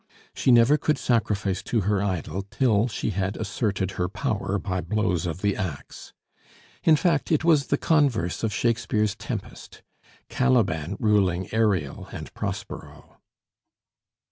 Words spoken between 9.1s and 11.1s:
Tempest Caliban